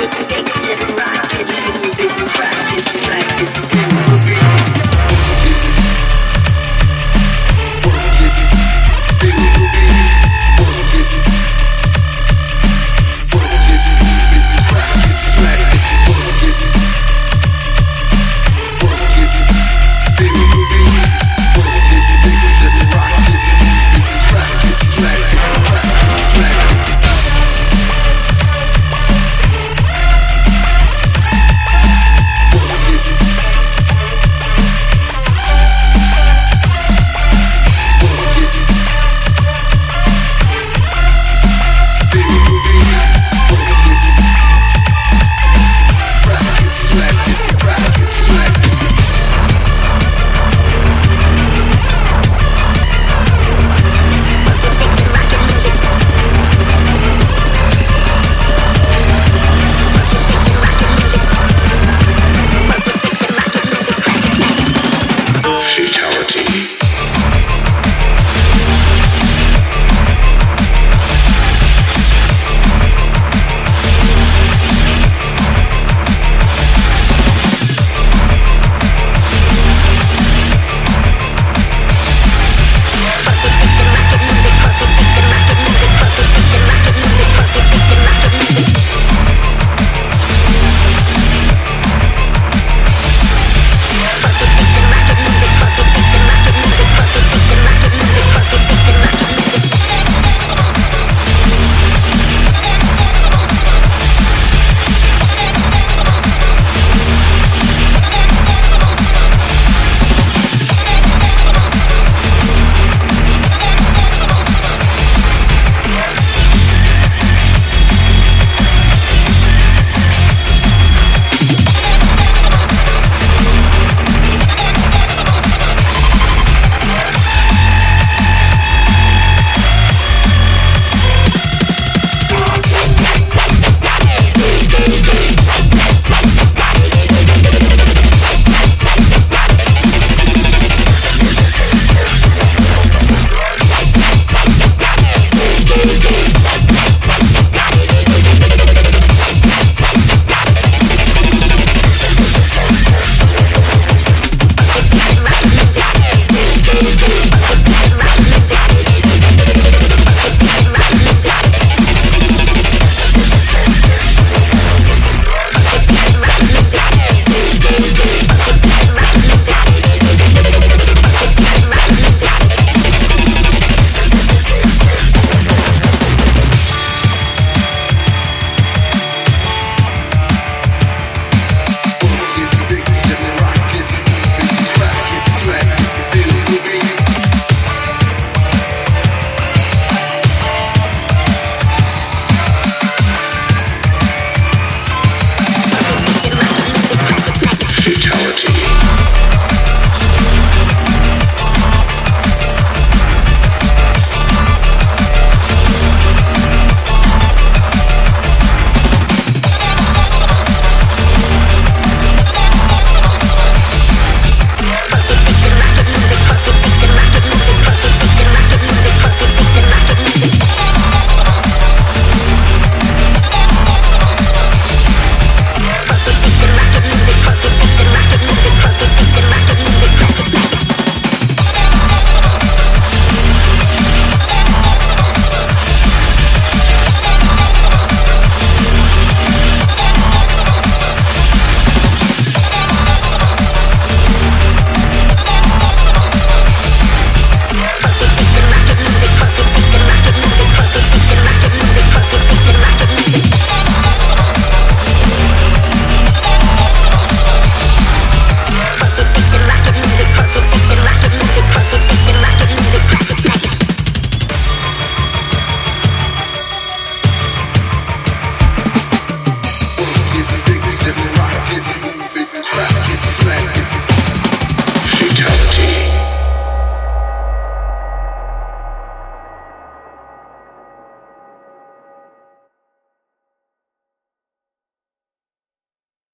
[0.00, 0.39] do, do.